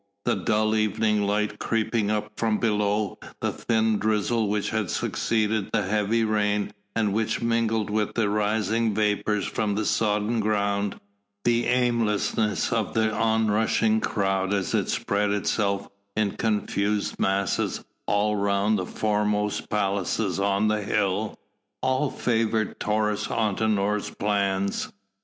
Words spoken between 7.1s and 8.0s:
which mingled